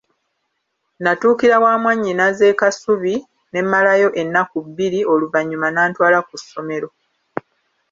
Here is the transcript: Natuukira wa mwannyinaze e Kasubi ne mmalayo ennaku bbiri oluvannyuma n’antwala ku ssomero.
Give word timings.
Natuukira 1.03 1.55
wa 1.63 1.73
mwannyinaze 1.81 2.43
e 2.51 2.55
Kasubi 2.59 3.15
ne 3.51 3.59
mmalayo 3.63 4.09
ennaku 4.21 4.57
bbiri 4.67 4.99
oluvannyuma 5.13 5.67
n’antwala 5.71 6.17
ku 6.27 6.35
ssomero. 6.41 6.89